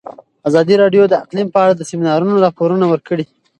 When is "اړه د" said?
1.63-1.81